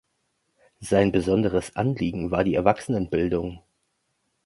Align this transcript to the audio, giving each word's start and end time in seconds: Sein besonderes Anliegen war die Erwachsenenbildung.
Sein 0.79 1.11
besonderes 1.11 1.75
Anliegen 1.75 2.31
war 2.31 2.43
die 2.43 2.55
Erwachsenenbildung. 2.55 3.61